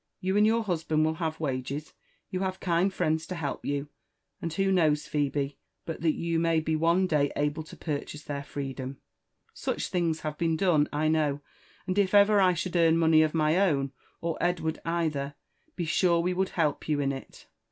You 0.19 0.35
and 0.35 0.47
your 0.47 0.63
husband 0.63 1.05
will 1.05 1.13
have 1.21 1.39
wage» 1.39 1.69
^you 2.33 2.39
have 2.41 2.59
kind 2.59 2.91
friends 2.91 3.27
to 3.27 3.35
help 3.35 3.63
you, 3.63 3.87
and 4.41 4.51
who 4.51 4.71
knows, 4.71 5.05
Phebe, 5.05 5.59
but 5.85 6.01
that 6.01 6.13
you 6.13 6.39
may 6.39 6.59
be 6.59 6.75
one 6.75 7.05
day 7.05 7.31
able 7.35 7.61
to 7.61 7.77
purchase 7.77 8.23
their 8.23 8.41
freedom? 8.43 8.97
Such 9.53 9.89
things 9.89 10.21
have 10.21 10.39
been 10.39 10.57
done, 10.57 10.89
I 10.91 11.05
304 11.05 11.05
LIFE 11.05 11.05
AND 11.05 11.37
ADVENTURES 11.37 11.43
OF 11.85 11.91
koow; 11.91 11.91
and 11.91 11.97
it 11.99 12.13
ever 12.31 12.41
I 12.41 12.53
should 12.55 12.75
earn 12.75 12.97
money 12.97 13.21
of 13.21 13.33
my 13.35 13.57
own, 13.59 13.91
or 14.21 14.37
Edward 14.41 14.81
either, 14.85 15.35
he 15.77 15.85
sure 15.85 16.19
we 16.19 16.33
would 16.33 16.49
help 16.49 16.89
you 16.89 16.99
in 16.99 17.11
it." 17.11 17.45